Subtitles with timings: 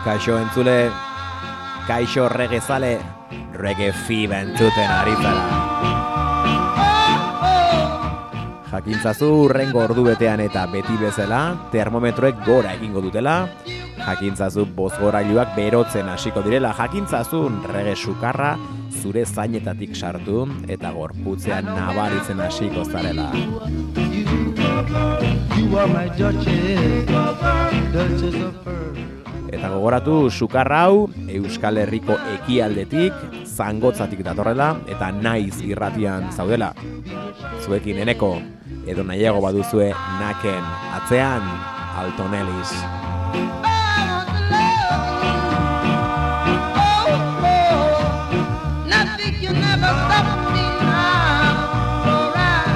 [0.00, 0.90] Kaixo entzule,
[1.86, 2.94] kaixo regezale,
[3.52, 5.42] rege fiba entzuten ari zara.
[8.70, 11.42] Jakintzazu urrengo ordu betean eta beti bezala,
[11.74, 13.34] termometroek gora egingo dutela,
[14.00, 18.54] jakintzazu bozgorailuak berotzen hasiko direla, jakintzazu rege sukarra
[19.02, 23.28] zure zainetatik sartu eta gorputzean nabaritzen hasiko zarela.
[25.70, 27.06] you are my duchess,
[27.92, 29.19] duchess of Earl.
[29.50, 36.70] Eta gogoratu sukarra hau Euskal Herriko ekialdetik, zangotzatik datorrela eta naiz irratian zaudela.
[37.64, 38.36] Zuekin eneko,
[38.86, 39.90] edo nahiago baduzue
[40.20, 40.64] naken
[41.00, 41.42] atzean
[41.98, 42.70] Alton Ellis.
[48.86, 51.58] Nothing can ever stop me now.
[52.06, 52.70] For I'm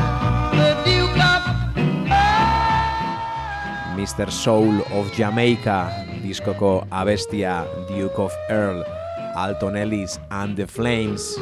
[0.58, 1.42] the Duke of
[3.94, 4.26] Mr.
[4.26, 8.82] Soul of Jamaica diskoko abestia Duke of Earl,
[9.36, 11.36] Alton Ellis and the Flames.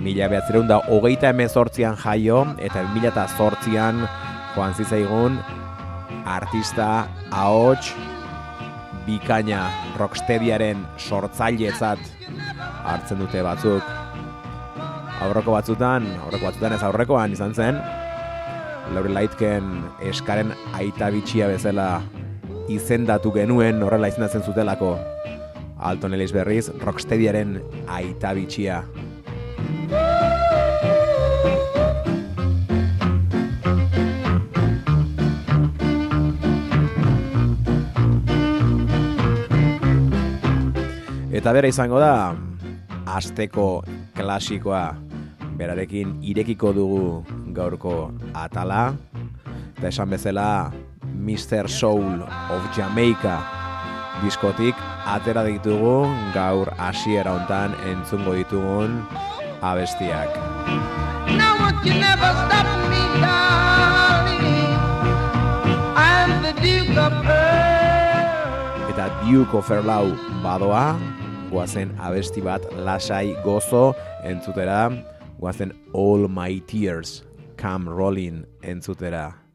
[0.00, 4.06] Mila behatzereun da hogeita hemezortzian jaio eta mila eta zortzian
[4.56, 5.36] joan zitzaigun
[6.24, 7.92] artista ahots
[9.10, 9.64] bikaina
[9.98, 12.02] rocksteadyaren sortzailetzat
[12.86, 13.96] hartzen dute batzuk.
[15.20, 17.80] Aurreko batzutan, aurreko batzutan ez aurrekoan izan zen,
[18.94, 19.66] Laure Laitken
[20.08, 22.00] eskaren aita bitxia bezala
[22.70, 24.96] izendatu genuen horrela izendatzen zutelako.
[25.90, 27.58] Alton Ellis berriz, Rocksteadyaren
[27.98, 28.82] aita bitxia.
[41.40, 42.36] Eta bera izango da,
[43.08, 43.80] asteko
[44.12, 44.92] klasikoa
[45.56, 47.04] berarekin irekiko dugu
[47.56, 48.90] gaurko atala.
[49.78, 50.68] Eta esan bezala,
[51.16, 51.64] Mr.
[51.64, 53.38] Soul of Jamaica
[54.20, 54.76] diskotik
[55.08, 56.04] atera ditugu
[56.34, 59.00] gaur hasiera hontan entzungo ditugun
[59.64, 60.36] abestiak.
[61.40, 64.76] Now won't you never stop me, darling?
[65.96, 68.92] I'm the Duke of Earl.
[68.92, 70.12] Eta Duke of Erlau
[70.44, 71.00] badoa,
[71.50, 73.90] guazen abesti bat lasai gozo
[74.22, 74.86] entzutera,
[75.40, 77.24] guazen All My Tears
[77.58, 79.49] Come Rolling entzutera.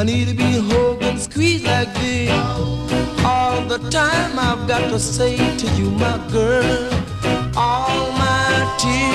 [0.00, 2.30] I need to be hugged and squeezed like this.
[3.22, 6.88] All the time I've got to say to you, my girl,
[7.54, 9.09] all my tears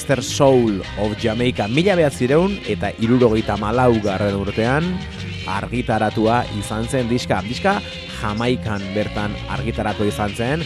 [0.00, 0.22] Mr.
[0.22, 4.86] Soul of Jamaica, mila behatzireun eta irurogeita malau garren urtean
[5.44, 7.42] argitaratua izan zen diska.
[7.44, 7.74] Diska
[8.16, 10.64] Jamaikan bertan argitaratu izan zen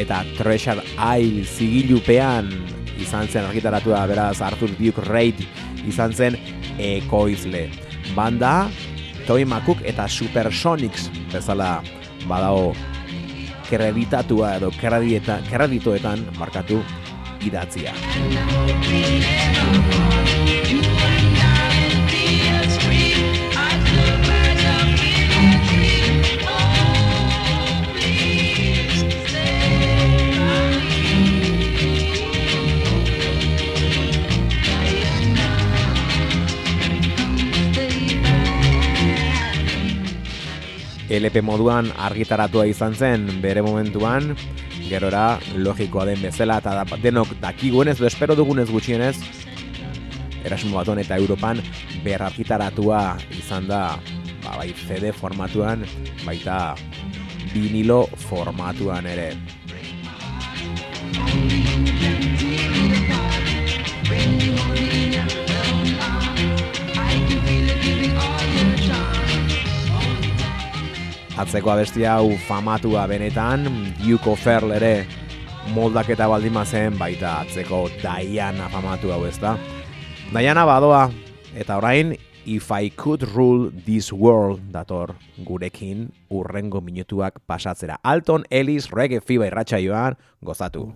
[0.00, 2.48] eta Treasure Isle zigilupean
[2.96, 5.44] izan zen argitaratua beraz Arthur Duke Reid
[5.84, 6.40] izan zen
[6.80, 7.66] ekoizle.
[8.16, 8.70] Banda
[9.26, 11.82] Toy McCook eta Supersonics bezala
[12.24, 12.72] badago
[13.68, 16.80] kreditatua edo kreditoetan markatu
[17.44, 17.92] idatzia.
[41.10, 44.30] LP moduan argitaratua izan zen bere momentuan
[44.90, 49.16] gerora logikoa den bezala eta denok dakiguenez, edo espero dugunez gutxienez,
[50.44, 51.60] Erasmo Baton eta Europan
[52.04, 53.02] berrargitaratua
[53.38, 53.82] izan da
[54.42, 55.84] ba, bai CD formatuan,
[56.24, 56.74] baita
[57.54, 59.30] vinilo formatuan ere.
[71.40, 73.62] Atzeko abestia hau famatua benetan,
[74.04, 75.06] Yuko Ferl ere
[75.72, 79.54] moldaketa baldin bazen baita atzeko Diana famatu hau ezta.
[80.34, 81.06] Diana badoa,
[81.56, 82.12] eta orain
[82.44, 87.96] If I Could Rule This World dator gurekin urrengo minutuak pasatzera.
[88.02, 90.90] Alton Ellis Reggae Fiba irratsaioan gozatu.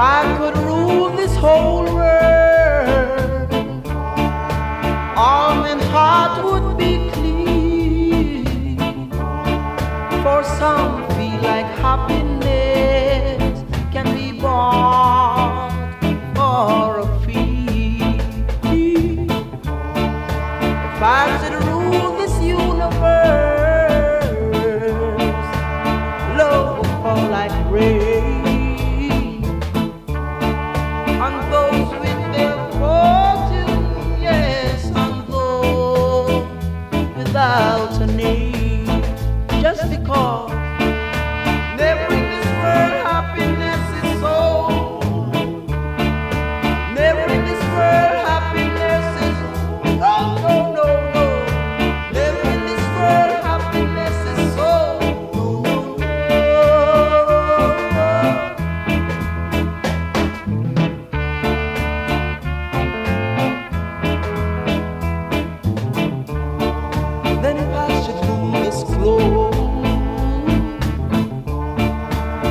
[0.00, 3.52] I could rule this whole world,
[5.16, 8.46] all men's heart would be clean.
[10.22, 15.17] For some feel like happiness can be bought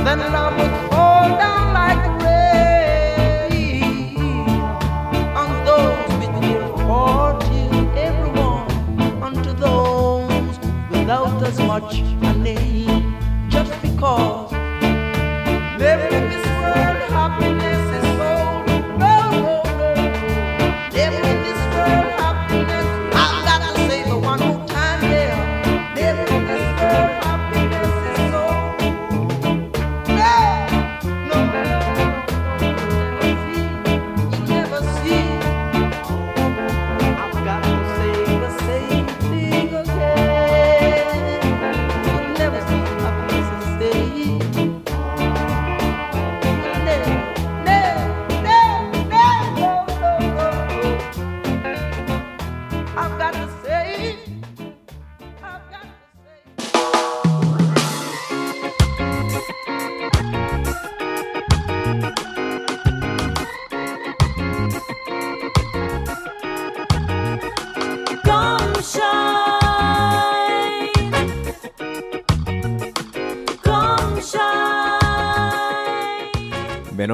[0.06, 2.78] then love would fall down like rain
[5.64, 6.12] those
[6.86, 8.66] fortune, everyone
[9.22, 10.58] unto those
[10.90, 12.87] without as much a name,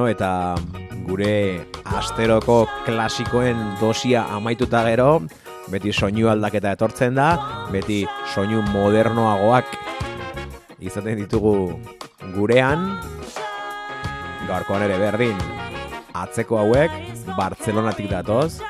[0.09, 0.55] Eta
[1.07, 1.65] gure
[1.97, 5.21] asteroko klasikoen dosia amaituta gero,
[5.71, 7.29] beti soinu aldaketa etortzen da,
[7.73, 9.73] beti soinu modernoagoak
[10.85, 11.55] izaten ditugu
[12.35, 12.87] gurean,
[14.49, 15.37] gaurkoan ere berdin,
[16.13, 17.01] atzeko hauek,
[17.35, 18.61] Bartzelonatik datoz,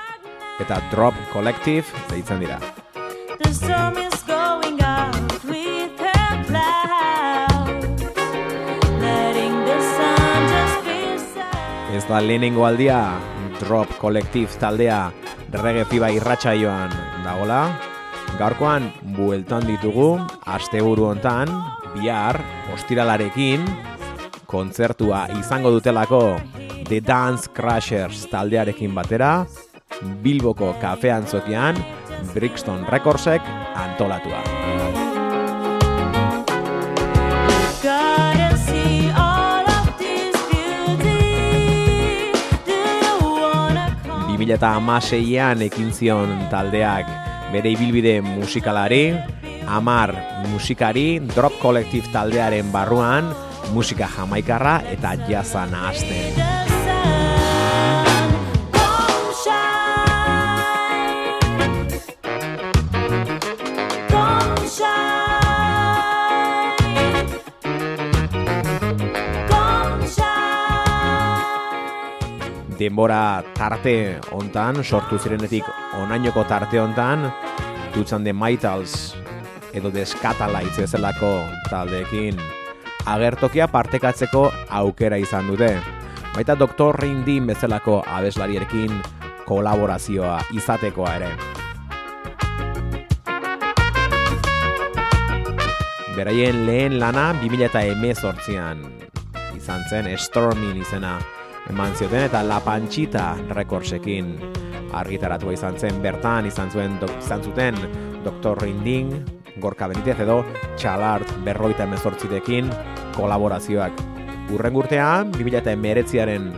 [0.64, 2.60] eta Drop Collective deitzen dira.
[12.06, 13.18] Ez da lehenengo aldia
[13.58, 15.08] Drop Collective taldea
[15.56, 16.92] reggae fiba irratsaioan
[17.24, 17.64] dagola.
[18.38, 20.12] Gaurkoan bueltan ditugu
[20.54, 21.50] asteburu hontan
[21.96, 22.38] bihar
[22.76, 23.66] ostiralarekin
[24.46, 26.22] kontzertua izango dutelako
[26.86, 29.48] The Dance Crashers taldearekin batera
[30.22, 31.82] Bilboko kafean zokian
[32.36, 33.42] Brixton Recordsek
[33.74, 34.46] antolatua.
[44.46, 47.10] 2008an ekin zion taldeak
[47.54, 49.14] bere ibilbide musikalari,
[49.68, 50.14] Amar
[50.52, 53.32] musikari, Drop Collective taldearen barruan,
[53.74, 56.55] musika jamaikarra eta jazan hasten.
[72.86, 75.66] Denbora tarte hontan, sortu zirenetik
[75.98, 77.26] onainoko tarte hontan,
[77.96, 79.16] dutzan de Maitals
[79.74, 81.32] edo de Scatalites bezalako
[81.70, 82.38] taldeekin
[83.06, 85.72] agertokia partekatzeko aukera izan dute.
[86.36, 86.98] Baita Dr.
[87.00, 88.92] Rindin bezalako abeslariekin
[89.46, 91.32] kolaborazioa izatekoa ere.
[96.16, 98.86] Beraien lehen lana 2018an
[99.56, 101.18] izan zen Stormin izena
[101.70, 104.36] eman zioten eta La Panchita rekordsekin
[104.96, 107.78] argitaratua izan zen bertan izan zuen dok, izan zuten
[108.26, 108.62] Dr.
[108.62, 109.12] Rinding,
[109.62, 110.42] Gorka Benitez edo
[110.78, 112.70] Txalart berroita emezortzitekin
[113.16, 113.94] kolaborazioak.
[114.54, 116.52] Urren urtean, 2019aren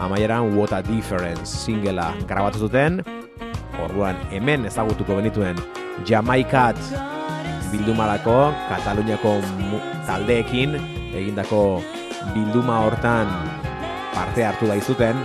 [0.00, 3.02] amaieran What a Difference singela grabatu zuten,
[3.82, 5.58] orduan hemen ezagutuko benituen
[6.06, 6.78] Jamaikat
[7.72, 9.38] bildumarako Kataluniako
[10.06, 10.76] taldeekin
[11.16, 11.82] egindako
[12.34, 13.30] bilduma hortan
[14.16, 15.20] parte hartu daizuten.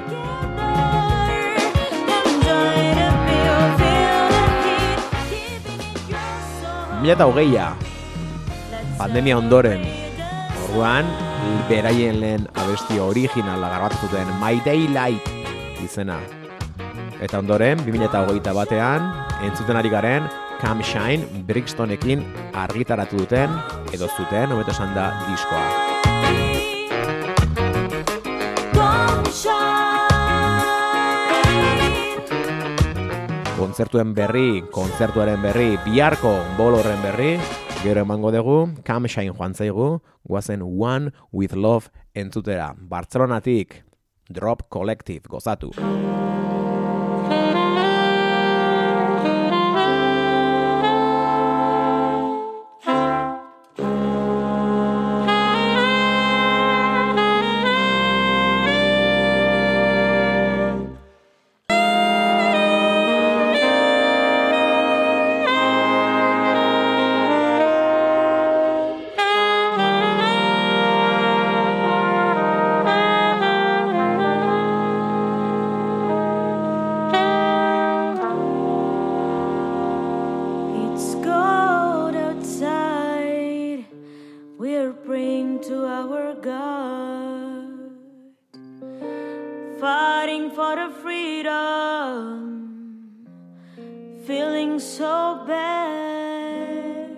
[7.01, 7.71] Mila eta hogeia
[8.99, 9.81] pandemia ondoren.
[10.67, 11.07] Orduan
[11.69, 15.31] beraien lehen abesti originala garbatu zuten My Daylight
[15.81, 16.19] izena.
[17.21, 19.07] Eta ondoren 2008 batean
[19.47, 20.29] entzuten ari garen
[20.61, 22.21] Come Shine Brixtonekin
[22.53, 23.57] argitaratu duten
[23.93, 26.00] edo zuten hobeto esan da diskoa
[33.71, 37.37] kontzertuen berri, kontzertuaren berri, biharko bolorren berri,
[37.85, 38.57] gero emango dugu,
[39.07, 42.75] Shine joan zaigu, guazen One with Love entzutera.
[42.75, 43.85] Bartzelonatik,
[44.27, 45.71] Drop Collective, gozatu.
[95.71, 97.09] Bad.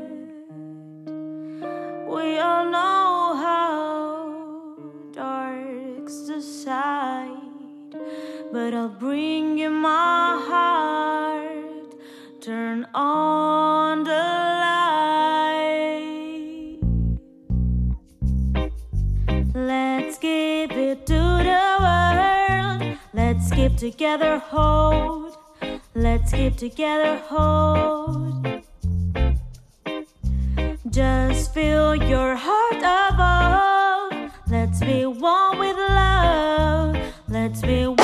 [2.14, 4.76] We all know how
[5.12, 7.92] dark's the side,
[8.52, 11.90] but I'll bring you my heart.
[12.42, 14.26] Turn on the
[14.64, 14.94] light.
[19.56, 22.98] Let's give it to the world.
[23.14, 25.38] Let's keep together hold.
[25.96, 28.43] Let's keep together hold.
[30.94, 34.32] Just feel your heart above.
[34.48, 36.96] Let's be one with love.
[37.28, 38.03] Let's be one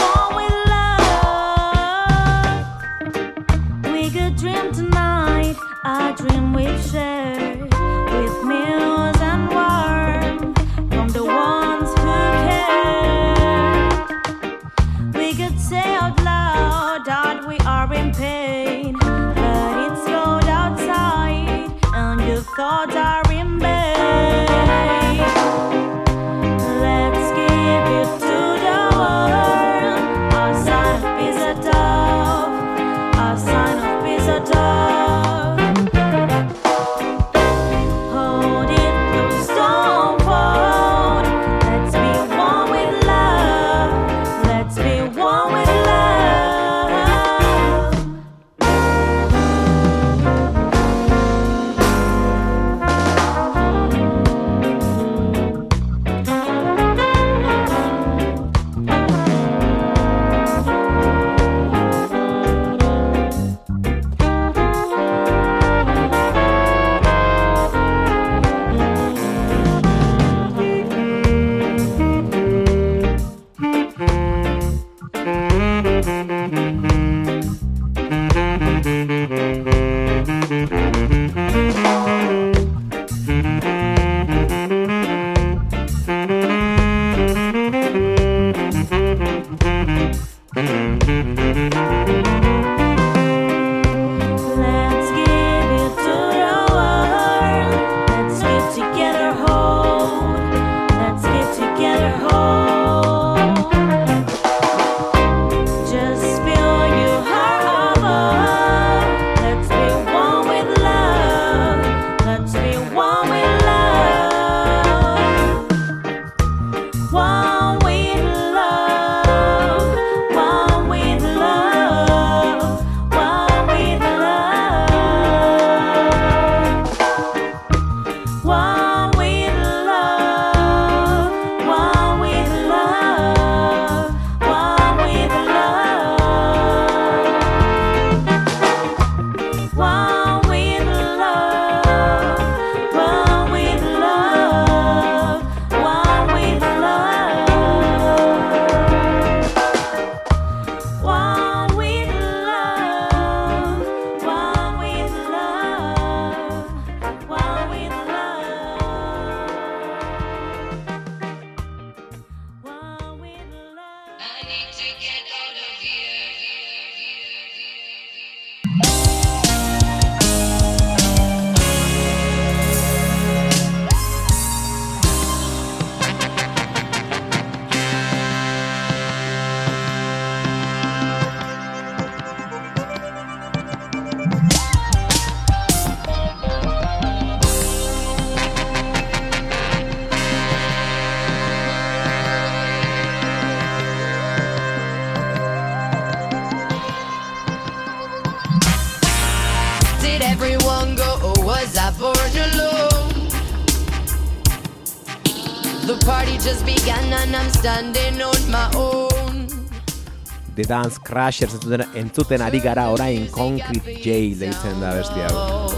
[210.59, 215.69] The Dance Crashers entzuten, entzuten ari gara orain Concrete Jail deitzen da besti hau.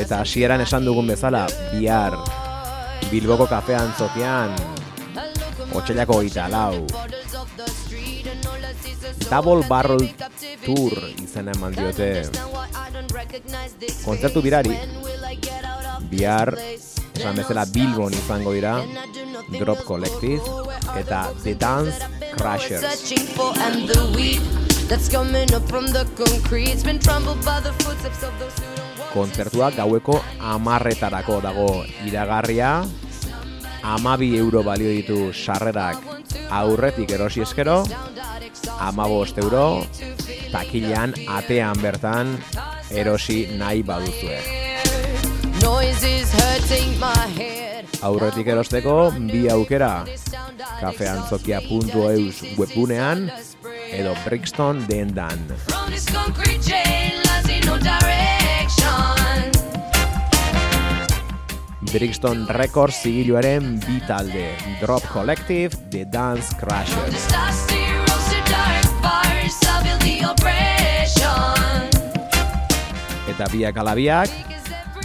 [0.00, 1.42] Eta hasieran esan dugun bezala,
[1.74, 2.16] bihar
[3.10, 4.56] Bilboko kafean zokian,
[5.76, 6.86] otxailako gita lau,
[9.28, 10.08] Double Barrel
[10.64, 12.30] Tour izena eman diote
[14.06, 14.72] kontzertu birari.
[16.08, 16.56] Bihar,
[17.12, 18.78] esan bezala Bilbon izango dira,
[19.60, 20.65] Drop Collective
[20.98, 22.00] eta The Dance
[22.36, 22.82] Crashers.
[29.12, 31.70] Kontzertua gaueko amarretarako dago.
[32.06, 32.84] Iragarria,
[33.82, 36.02] amabi euro balio ditu sarrerak.
[36.50, 37.82] Aurretik erosi eskero,
[38.78, 39.86] amabost euro,
[40.52, 42.36] takilean atean bertan
[42.90, 44.65] erosi nahi baduzue.
[48.06, 50.04] Aurretik erosteko bi aukera,
[50.80, 53.28] kafeantzokia.eus webgunean
[53.90, 55.40] edo Brixton dendan.
[61.92, 64.50] Brixton Records zigiluaren bi talde,
[64.82, 67.28] Drop Collective, The Dance Crashers.
[73.26, 74.55] Eta biak alabiak,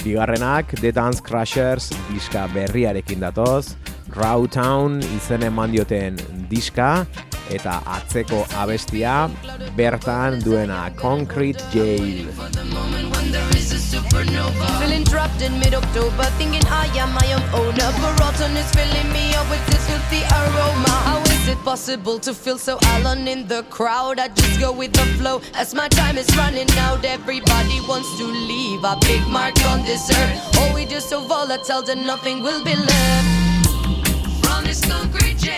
[0.04, 3.76] Bigarrenak The Dance Crashers diska berriarekin datoz,
[4.12, 6.20] Raw Town izen eman dioten
[6.50, 7.06] diska
[7.48, 9.30] eta atzeko abestia
[9.76, 12.28] bertan duena Concrete Jail.
[15.40, 17.92] In mid-October, thinking I am my own owner.
[18.02, 20.90] Baroton is filling me up with this filthy aroma.
[21.06, 24.18] How is it possible to feel so alone in the crowd?
[24.18, 27.04] I just go with the flow as my time is running out.
[27.04, 30.50] Everybody wants to leave a big mark on this earth.
[30.56, 33.68] Oh, we just so volatile that nothing will be left.
[34.44, 35.57] From this concrete jail,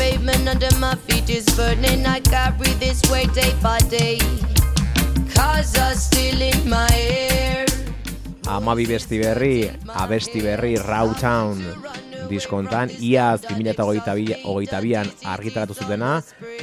[0.00, 2.06] pavement under my feet is burning.
[2.06, 4.16] I carry this weight day by day.
[5.36, 7.66] Cause are still in my air.
[8.48, 11.60] Amabi besti berri, abesti berri Raw Town
[12.30, 16.22] diskontan, iaz 2022an argitaratu zutena,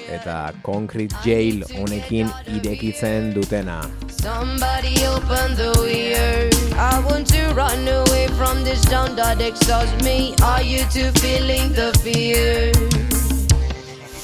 [0.09, 3.83] eta Concrete Jail honekin irekitzen dutena.
[4.07, 6.49] Somebody open the ear.
[6.79, 10.33] I want to run away from this down that exhausts me.
[10.41, 12.71] Are you too feeling the fear?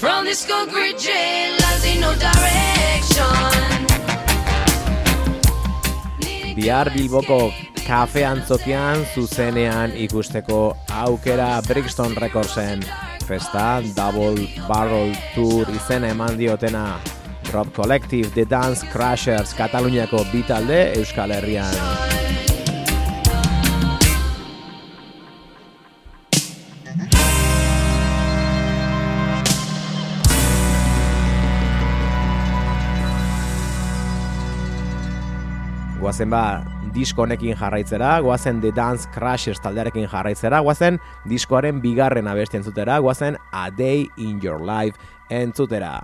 [0.04, 3.24] From this concrete jail, see no direction.
[6.58, 7.54] Bihar Bilboko
[7.88, 12.84] kafe antzokian zuzenean ikusteko aukera Brixton Recordsen
[13.24, 17.00] festa Double Barrel Tour izena eman diotena
[17.48, 22.23] Drop Collective, The Dance Crashers, Kataluniako bi talde Euskal Herrian.
[36.04, 40.98] Guazen ba, disko honekin jarraitzera, guazen The Dance Crashers taldearekin jarraitzera, guazen
[41.32, 45.00] diskoaren bigarren abesti entzutera, guazen A Day in Your Life
[45.32, 46.02] entzutera.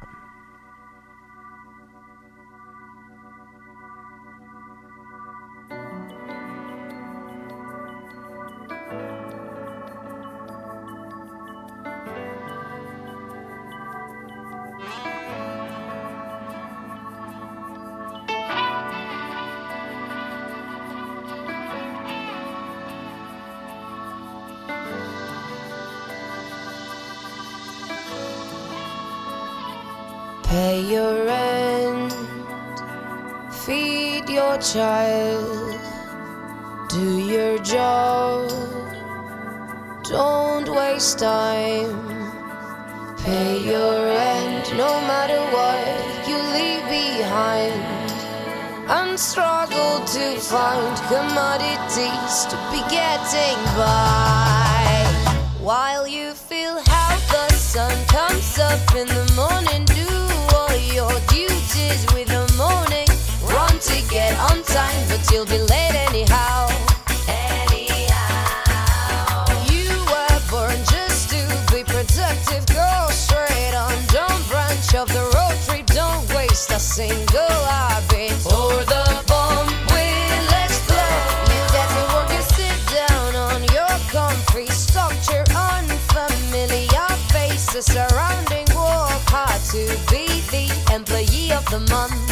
[87.32, 92.29] Faces surrounding work hard to be the employee of the month.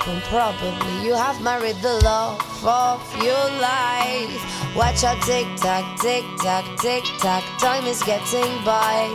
[0.00, 4.76] Probably you have married the love of your life.
[4.76, 7.44] Watch out, tick tock, tick tock, tick tock.
[7.58, 9.08] Time is getting by.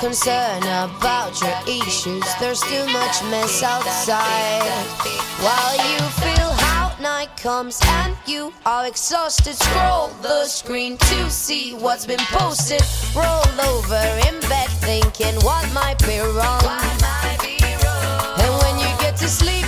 [0.00, 4.62] Concern about your issues, there's too much mess outside.
[5.40, 11.74] While you feel how night comes and you are exhausted, scroll the screen to see
[11.74, 12.82] what's been posted.
[13.14, 16.91] Roll over in bed thinking what might be wrong.
[19.32, 19.61] Sleep,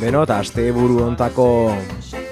[0.00, 1.44] Beno, eta asteburu hontako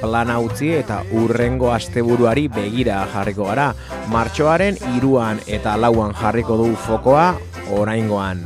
[0.00, 3.66] plana utzi eta urrengo asteburuari begira jarriko gara.
[4.09, 7.26] Martxoaren iruan eta lauan jarriko du fokoa
[7.76, 8.40] oraingoan.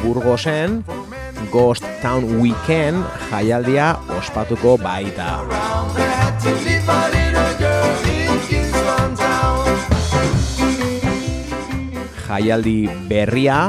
[0.00, 0.82] Burgosen
[1.52, 2.98] Ghost Town Weekend
[3.30, 5.28] jaialdia ospatuko baita.
[12.26, 13.60] Jaialdi berria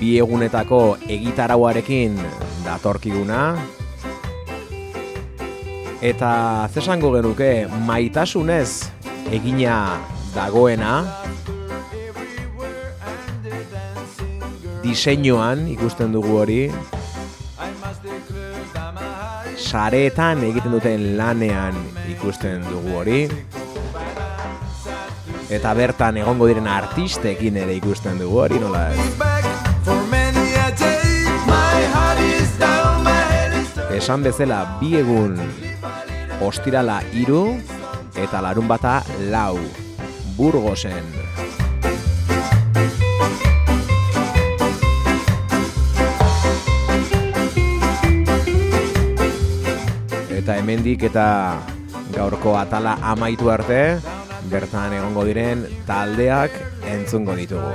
[0.00, 2.18] bi egunetako egitarauarekin
[2.66, 3.40] datorkiguna
[6.04, 8.90] eta zesango genuke maitasunez
[9.32, 9.96] egina
[10.34, 10.90] dagoena
[14.84, 16.58] diseinuan ikusten dugu hori
[19.56, 21.80] sareetan egiten duten lanean
[22.12, 23.18] ikusten dugu hori
[25.48, 29.00] eta bertan egongo diren artistekin ere ikusten dugu hori nola ez?
[33.94, 35.38] Esan bezala bi egun
[36.44, 37.56] ostirala iru
[38.14, 39.02] eta larun bata
[39.32, 39.58] lau.
[40.36, 41.04] Burgosen.
[50.34, 51.28] Eta hemendik eta
[52.12, 53.80] gaurko atala amaitu arte
[54.50, 56.52] bertan egongo diren taldeak
[56.90, 57.72] entzungo ditugu.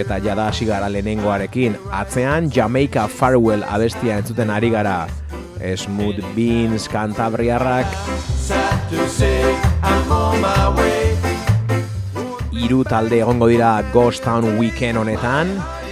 [0.00, 5.08] Eta jada hasi gara lehenengoarekin, atzean Jamaica Farewell abestia entzuten ari gara.
[5.60, 7.86] Smooth Beans kantabriarrak
[12.70, 15.48] hiru talde egongo dira Ghost Town Weekend honetan.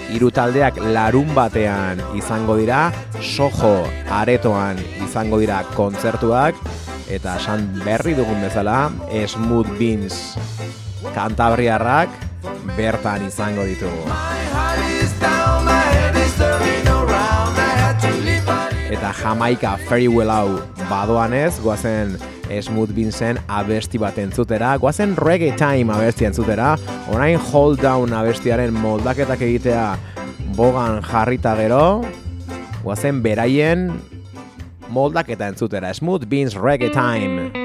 [0.09, 6.57] Hiru taldeak larun batean izango dira, Soho aretoan izango dira kontzertuak,
[7.11, 10.38] eta esan berri dugun bezala, Smooth Beans
[11.18, 12.14] kantabriarrak
[12.78, 14.07] bertan izango ditugu.
[18.88, 22.16] Eta Jamaica Farewell hau badoanez, goazen
[22.48, 26.70] Smooth Beansen abesti bat entzutera, goazen Reggae Time abesti entzutera,
[27.12, 29.85] orain Hold Down abestiaren moldaketak egitea
[30.57, 31.85] bogan jarrita gero,
[32.81, 33.90] goazen beraien
[34.88, 37.58] moldaketa entzutera, Smooth Beans Reggae Time.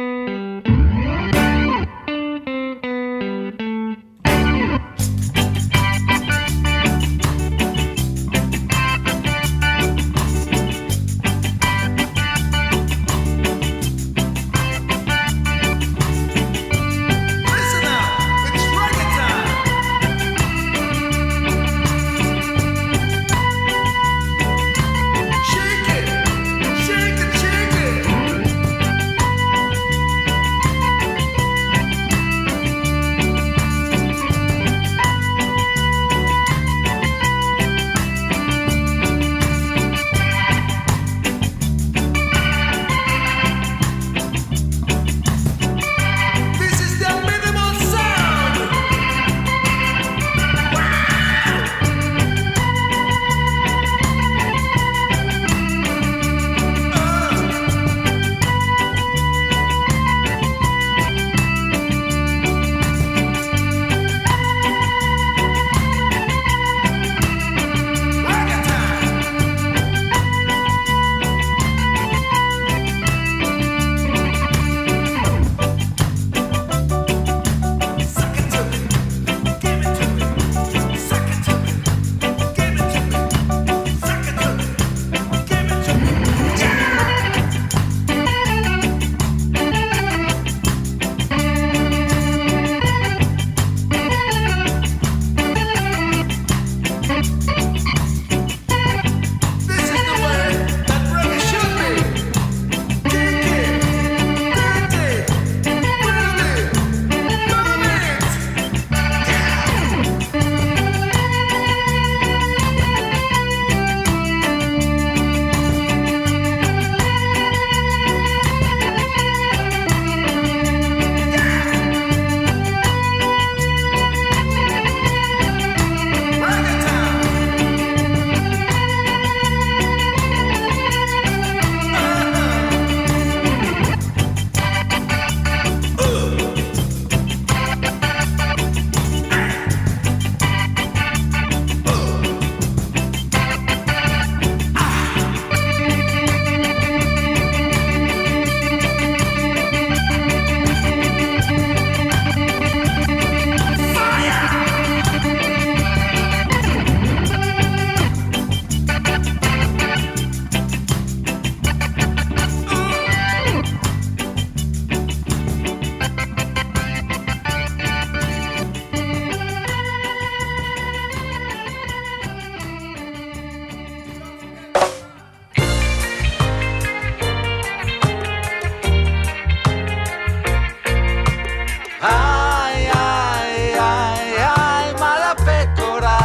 [182.06, 186.20] Ay, ay, ay, ay, mala pecora.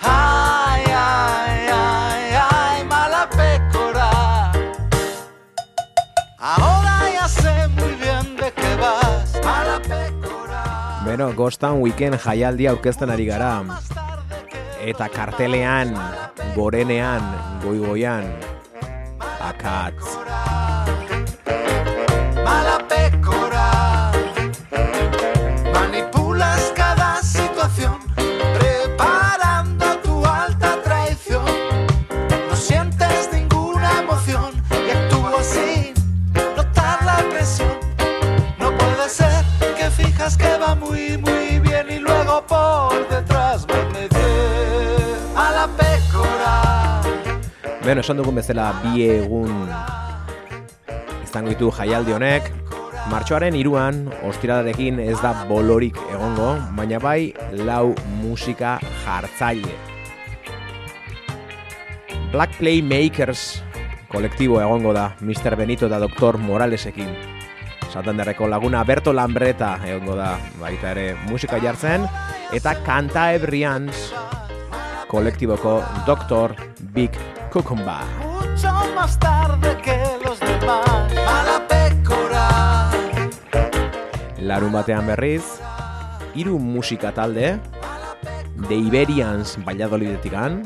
[0.00, 4.50] Ay, ay, ay, ay, mala pecora.
[6.38, 11.02] Ahora ya sé muy bien de qué vas, mala pecora.
[11.04, 13.60] Beno, Ghost Town Weekend jaialdia aurkezten ari gara.
[14.80, 15.92] Eta kartelean,
[16.56, 17.20] gorenean,
[17.60, 18.24] goigoian,
[19.44, 20.23] akatz.
[47.84, 49.50] Beno, esan dugun bezala bi egun
[51.20, 52.46] izango ditu jaialdi honek,
[53.12, 57.34] Martxoaren iruan, ostiralarekin ez da bolorik egongo, baina bai
[57.66, 59.74] lau musika jartzaile.
[62.32, 63.60] Black Playmakers
[64.08, 65.52] kolektibo egongo da Mr.
[65.60, 66.40] Benito eta Dr.
[66.40, 67.12] Moralesekin.
[67.92, 72.08] Santanderreko laguna Berto Lambreta egongo da baita ere musika jartzen,
[72.56, 74.08] eta Kanta Ebrians
[75.12, 76.56] kolektiboko Dr.
[76.96, 77.12] Big
[77.54, 78.02] Cucumba.
[78.20, 80.84] Mucho más tarde que los demás.
[81.24, 82.90] Mala pécora.
[84.38, 85.60] Larun batean berriz,
[86.34, 87.60] hiru musika talde,
[88.68, 90.64] The Iberians Valladolidetikan,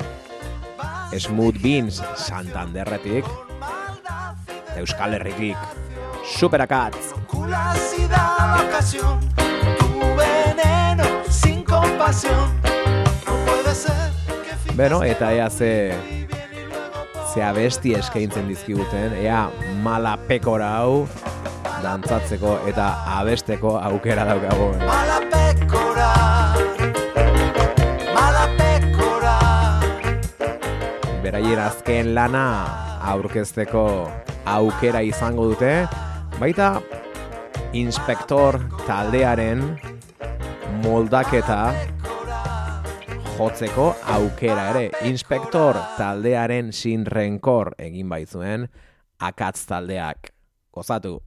[1.13, 3.27] Smooth Beans Santanderretik,
[4.77, 5.57] Euskal Herritik,
[6.25, 7.13] Superakatz.
[7.27, 9.21] Culas y da la ocasión.
[9.37, 12.51] Tu veneno sin compasión.
[13.27, 14.11] No puede ser
[14.49, 16.27] que fin- Beno, eta ea ze,
[17.35, 19.49] ze abesti eskaintzen dizkiguten, ea
[19.85, 21.07] mala pekora hau,
[21.83, 24.79] dantzatzeko eta abesteko aukera daukagun.
[24.87, 26.11] Mala pécora.
[28.15, 29.35] Mala pécora.
[31.23, 32.47] beraien azken lana
[33.13, 33.85] aurkezteko
[34.49, 35.73] aukera izango dute,
[36.41, 36.79] baita
[37.77, 38.57] inspektor
[38.87, 39.63] taldearen
[40.85, 41.75] moldaketa
[43.39, 44.89] jotzeko aukera ere.
[45.07, 48.67] Inspektor taldearen sin renkor egin baitzuen
[49.23, 50.33] akatz taldeak.
[50.75, 51.21] Gozatu.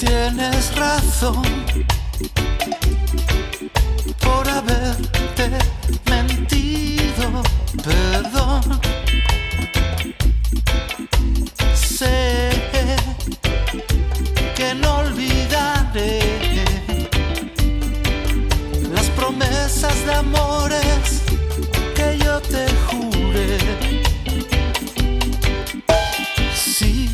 [0.00, 1.44] Tienes razón
[20.06, 21.22] de amores
[21.94, 23.58] que yo te juré.
[26.54, 27.10] Sí,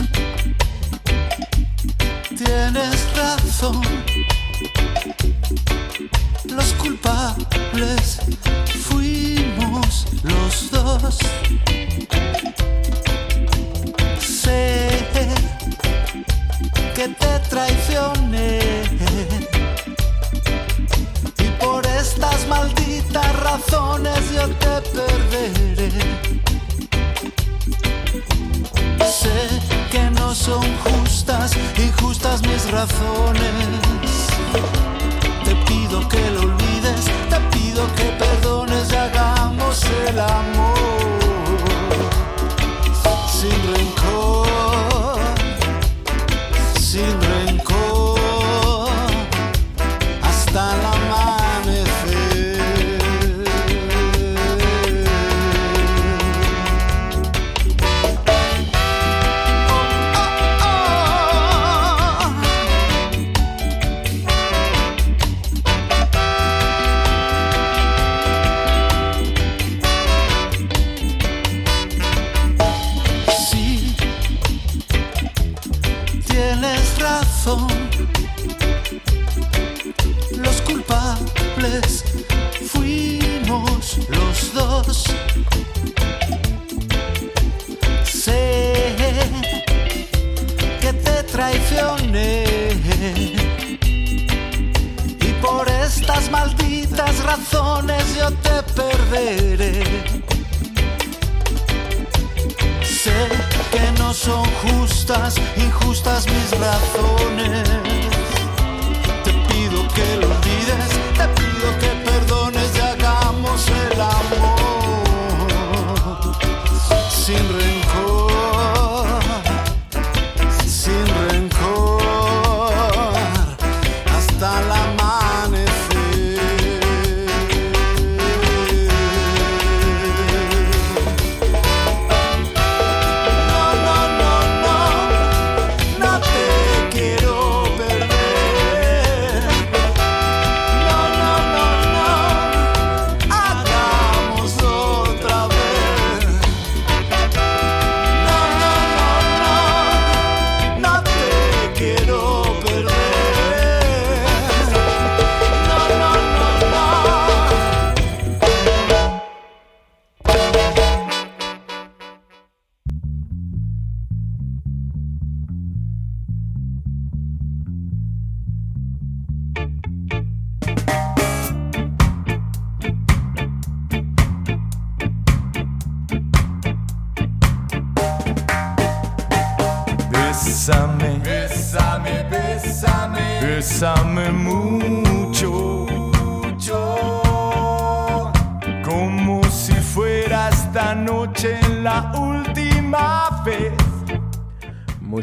[2.36, 3.99] tienes razón.
[23.60, 25.90] Razones yo te perderé.
[29.04, 29.48] Sé
[29.90, 33.89] que no son justas, injustas mis razones.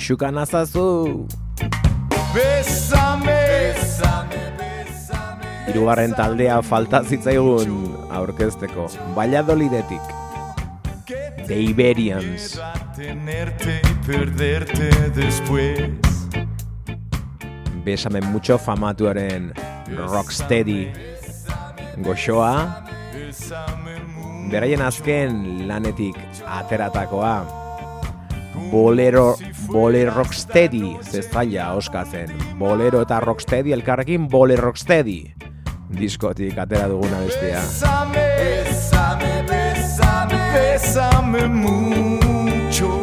[0.08, 1.28] Musuka nazazu!
[2.34, 3.76] Bésame,
[5.68, 7.74] Hirugarren taldea falta zitzaigun
[8.10, 8.86] aurkezteko.
[9.18, 10.00] Valladolidetik.
[11.48, 12.58] The Iberians.
[12.96, 15.92] tenerte y perderte después.
[17.84, 19.52] Besame mucho famatuaren
[19.92, 20.88] Rocksteady
[21.98, 22.86] goxoa.
[24.50, 26.16] Beraien azken lanetik
[26.48, 27.46] ateratakoa.
[28.72, 29.36] Bolero,
[29.68, 32.32] bolero rocksteady zeztaila oskatzen.
[32.60, 35.34] Bolero eta rocksteady elkarrekin bolero rocksteady.
[35.98, 37.62] Diskotik atera duguna bestia.
[37.62, 43.02] Bésame, bésame, bésame, bésame mucho.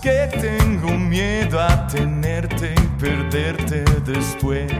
[0.00, 4.72] Que tengo miedo a tenerte y perderte después.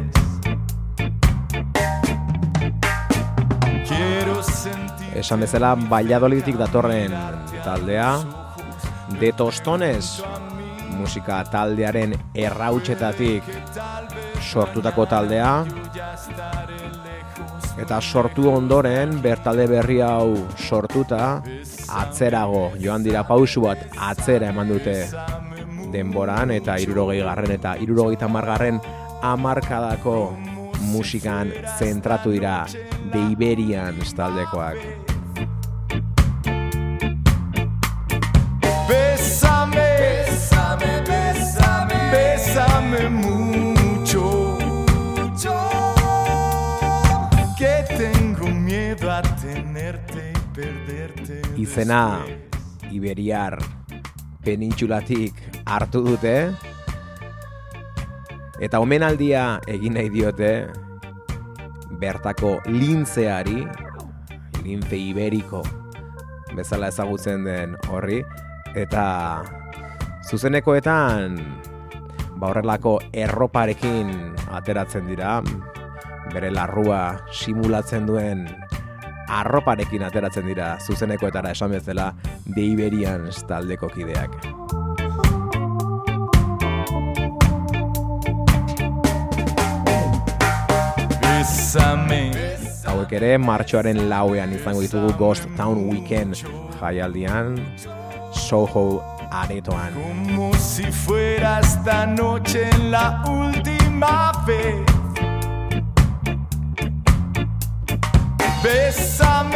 [3.87, 7.13] Quiero sentir Esan bezala Valladolidik datorren
[7.65, 8.50] taldea
[9.21, 10.23] De Tostones
[10.97, 13.45] musika taldearen errautsetatik
[14.41, 15.51] sortutako taldea
[17.81, 21.43] eta sortu ondoren bertalde berri hau sortuta
[22.03, 24.97] atzerago joan dira pausu bat atzera eman dute
[25.93, 28.81] denboran eta irurogei garren eta irurogei tamargarren
[29.35, 30.17] amarkadako
[30.91, 32.65] musikan zentratu dira
[33.13, 35.10] The Iberians taldekoak.
[51.81, 52.29] Izena
[52.93, 53.55] Iberiar
[54.45, 55.33] penintxulatik
[55.65, 56.53] hartu dute.
[58.61, 60.69] Eta omenaldia egin nahi diote
[62.03, 63.65] bertako lintzeari
[64.61, 65.63] lintze iberiko
[66.53, 68.21] bezala ezagutzen den horri.
[68.77, 69.41] Eta
[70.29, 71.41] zuzenekoetan
[72.37, 74.13] ba horrelako erroparekin
[74.53, 75.39] ateratzen dira
[76.29, 78.51] bere larrua simulatzen duen
[79.31, 82.13] arroparekin ateratzen dira zuzenekoetara esan bezala
[82.55, 84.35] The Iberians taldeko kideak.
[92.91, 96.35] Hauek ere martxoaren lauean izango ditugu Ghost Town Weekend
[96.81, 97.55] jaialdian
[98.35, 99.95] Soho aretoan.
[99.95, 105.00] como si fuera esta noche la última vez.
[108.63, 109.53] Bésame,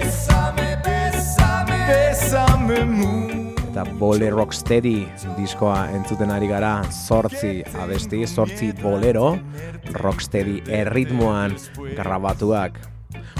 [0.00, 3.54] bésame, bésame, bésame mucho.
[3.68, 5.04] Eta Bole Rocksteady
[5.36, 9.34] diskoa entzuten ari gara sortzi abesti, sortzi bolero
[9.92, 11.52] Rocksteady erritmoan
[11.98, 12.80] grabatuak.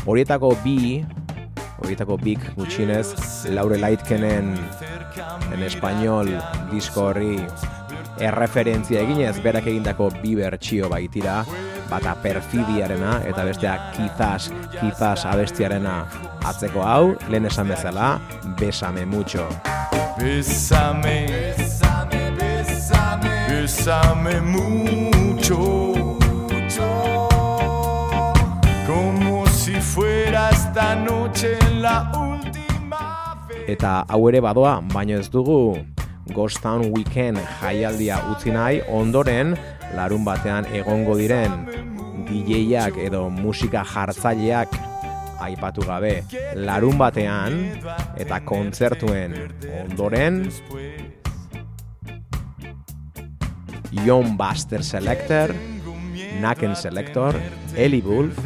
[0.05, 1.01] Horietako bi,
[1.81, 3.15] horietako bik gutxinez,
[3.57, 4.53] Laure Laitkenen
[5.55, 6.29] en español
[6.75, 7.41] disko horri
[8.21, 11.41] erreferentzia eginez berak egindako bi bertsio baitira,
[11.91, 16.07] bata perfidiarena eta bestea kizas, kizas abestiarena
[16.47, 18.21] atzeko hau, lehen esan bezala,
[18.61, 19.47] besame mucho.
[20.19, 21.27] Bésame,
[21.57, 25.59] bésame, bésame, bésame mucho,
[28.87, 33.69] como si fuera esta noche la última vez.
[33.69, 35.77] Eta hau ere badoa, baino ez dugu
[36.35, 39.55] Ghost Town Weekend jaialdia utzi nahi, ondoren
[39.95, 41.67] larun batean egongo diren
[42.27, 44.75] DJak edo musika jartzaileak
[45.47, 46.25] aipatu gabe
[46.57, 47.61] larun batean
[48.19, 49.37] eta kontzertuen
[49.85, 50.47] ondoren
[54.05, 55.55] Ion Buster Selector,
[56.41, 57.39] Naken Selector,
[57.77, 58.37] Eli Wolf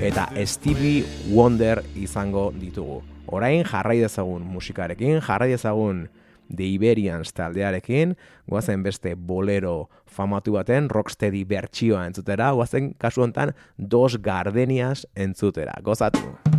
[0.00, 3.00] eta Stevie Wonder izango ditugu.
[3.26, 6.08] Orain jarrai dezagun musikarekin, jarrai dezagun
[6.54, 8.16] The Iberians taldearekin,
[8.48, 15.76] guazen beste bolero famatu baten rocksteady bertsioa entzutera, guazen kasu hontan dos gardenias entzutera.
[15.82, 16.57] Gozatu!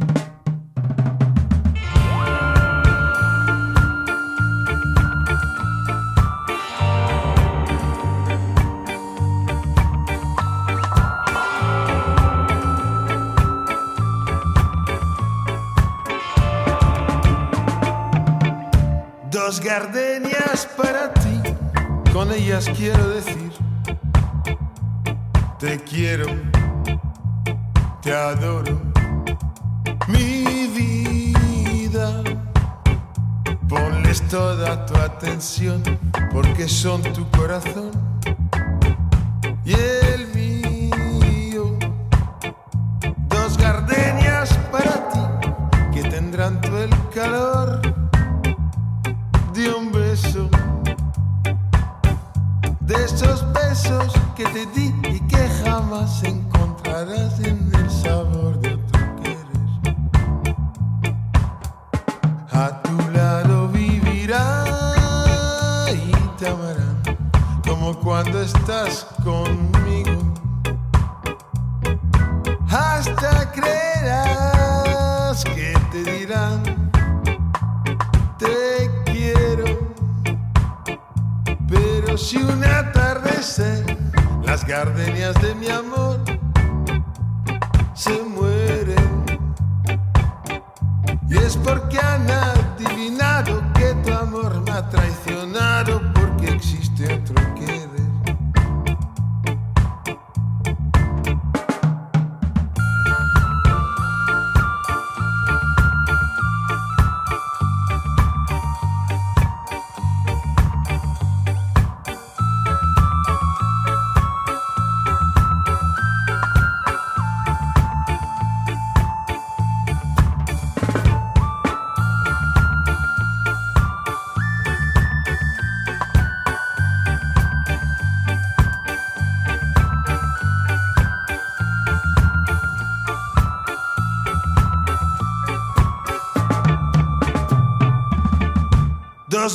[19.63, 21.41] Gardenias para ti,
[22.13, 23.51] con ellas quiero decir,
[25.59, 26.27] te quiero,
[28.01, 28.79] te adoro,
[30.07, 32.23] mi vida.
[33.67, 35.83] Ponle Pones toda tu atención
[36.31, 37.91] porque son tu corazón
[39.65, 39.98] y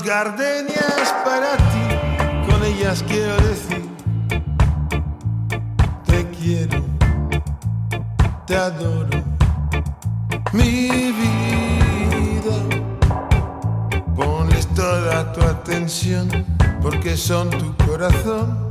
[0.04, 3.88] gardenias para ti, con ellas quiero decir,
[6.04, 6.82] te quiero,
[8.46, 9.24] te adoro,
[10.52, 12.56] mi vida.
[14.14, 16.28] Pones toda tu atención
[16.82, 18.68] porque son tu corazón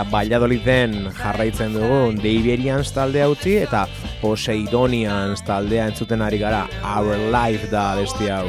[0.00, 3.82] eta Valladoliden jarraitzen dugu The Iberians taldea utzi eta
[4.22, 8.46] Poseidonians taldea entzuten ari gara Our Life da besti hau.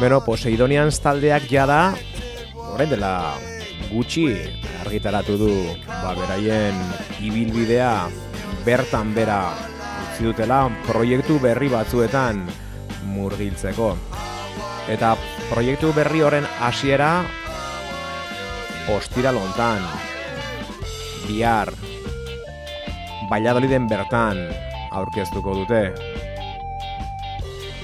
[0.00, 1.92] Beno, Poseidonians taldeak jada
[2.72, 3.34] orain dela
[3.90, 4.30] gutxi
[4.86, 5.50] argitaratu du
[5.84, 6.80] ba, beraien
[7.20, 8.08] ibilbidea
[8.64, 9.42] bertan bera
[10.06, 12.46] utzi dutela proiektu berri batzuetan
[13.12, 13.92] murgiltzeko.
[14.88, 15.14] Eta
[15.50, 17.22] proiektu berri horren hasiera
[18.88, 19.84] ostira lontan,
[21.28, 21.74] bihar,
[23.28, 24.38] Valladoliden bertan
[24.96, 25.82] aurkeztuko dute.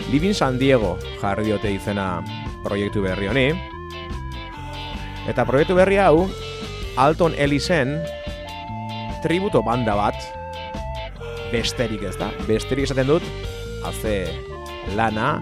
[0.08, 2.22] Living San Diego jarri diote izena
[2.64, 3.46] proiektu berri honi.
[5.28, 6.24] Eta proiektu berri hau,
[6.96, 7.98] Alton Ellisen
[9.24, 10.16] tributo banda bat,
[11.52, 13.28] besterik ez da, besterik esaten dut,
[13.84, 14.16] haze
[14.96, 15.38] lana,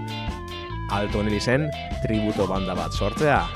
[0.92, 1.70] Alton Ellisen
[2.02, 3.46] tributo banda bat sortzea.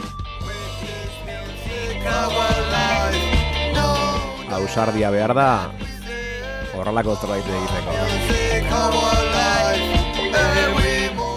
[4.56, 5.50] Ausardia behar da,
[6.78, 7.92] horrelako zerbait egiteko.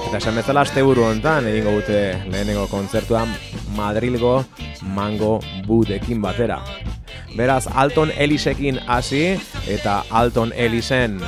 [0.10, 2.00] Eta esan bezala asteburu hontan egingo dute
[2.32, 3.36] lehenengo kontzertuan
[3.76, 4.40] Madrilgo
[4.96, 5.38] Mango
[5.68, 6.62] Budekin batera.
[7.36, 9.38] Beraz, Alton Elisekin hasi
[9.68, 11.20] eta Alton Elisen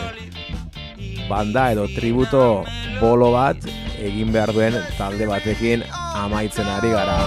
[1.30, 2.64] banda edo tributo
[3.00, 3.58] bolo bat
[4.02, 5.84] egin behar duen talde batekin
[6.18, 7.18] amaitzen ari gara.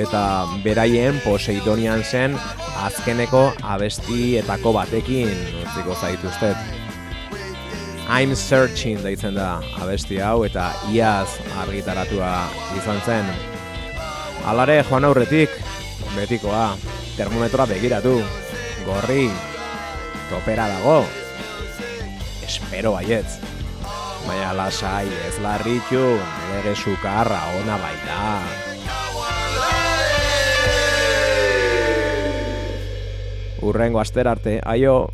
[0.00, 0.22] Eta
[0.64, 2.36] beraien Poseidonian zen
[2.80, 6.56] azkeneko abestietako batekin utziko zaituztet.
[8.10, 11.28] I'm Searching deitzen da abesti hau eta iaz
[11.62, 12.32] argitaratua
[12.80, 13.28] izan zen.
[14.50, 15.52] Alare joan aurretik,
[16.16, 16.72] betikoa,
[17.18, 18.16] termometroa begiratu,
[18.88, 19.28] gorri,
[20.30, 21.04] topera dago,
[22.46, 23.40] espero baietz.
[24.28, 26.02] Baina lasai ez larritu,
[26.52, 28.18] lege sukarra ona baita.
[33.66, 35.10] Urrengo aster arte, aio!